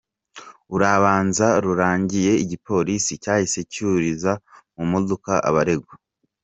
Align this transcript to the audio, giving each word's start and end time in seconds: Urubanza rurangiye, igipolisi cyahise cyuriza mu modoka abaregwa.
Urubanza 0.73 1.47
rurangiye, 1.63 2.31
igipolisi 2.43 3.13
cyahise 3.23 3.59
cyuriza 3.73 4.31
mu 4.75 4.83
modoka 4.91 5.31
abaregwa. 5.51 5.93